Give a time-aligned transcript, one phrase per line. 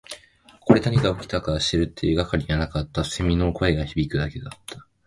[0.61, 3.03] ここで何が起きたのかを知る手がかりはなかった。
[3.03, 4.87] 蝉の声が響くだけだった。